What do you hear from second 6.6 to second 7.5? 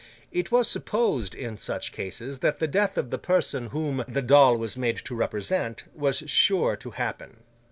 to happen.